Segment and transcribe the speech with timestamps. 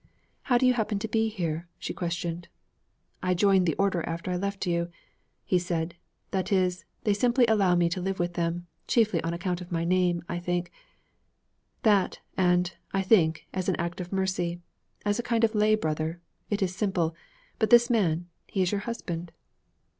[0.41, 2.47] 'How do you happen to be here?' she questioned.
[3.21, 4.89] 'I joined the order after I left you,'
[5.45, 5.93] he said.
[6.31, 9.83] 'That is, they simply allow me to live with them, chiefly on account of my
[9.83, 10.71] name, I think;
[11.83, 14.59] that, and, I think, as an act of mercy.
[15.05, 17.15] As a kind of lay brother it is simple.
[17.59, 19.31] But, this man he is your husband?'